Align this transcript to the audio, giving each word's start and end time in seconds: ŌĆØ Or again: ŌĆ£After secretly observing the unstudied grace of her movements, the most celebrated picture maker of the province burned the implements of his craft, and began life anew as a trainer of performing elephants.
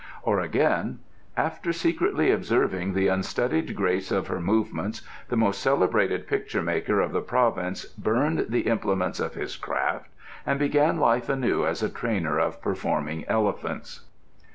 ŌĆØ 0.01 0.19
Or 0.23 0.39
again: 0.39 0.97
ŌĆ£After 1.37 1.71
secretly 1.75 2.31
observing 2.31 2.95
the 2.95 3.07
unstudied 3.07 3.75
grace 3.75 4.11
of 4.11 4.25
her 4.29 4.41
movements, 4.41 5.03
the 5.29 5.37
most 5.37 5.61
celebrated 5.61 6.25
picture 6.27 6.63
maker 6.63 6.99
of 7.01 7.11
the 7.11 7.21
province 7.21 7.85
burned 7.85 8.47
the 8.49 8.61
implements 8.61 9.19
of 9.19 9.35
his 9.35 9.55
craft, 9.55 10.09
and 10.43 10.57
began 10.57 10.97
life 10.97 11.29
anew 11.29 11.67
as 11.67 11.83
a 11.83 11.87
trainer 11.89 12.39
of 12.39 12.63
performing 12.63 13.25
elephants. 13.27 14.01